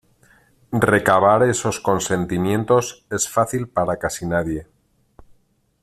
recabar 0.93 1.43
esos 1.43 1.79
consentimientos 1.79 3.05
es 3.11 3.29
fácil 3.29 3.67
para 3.69 3.99
casi 3.99 4.25
nadie 4.25 4.65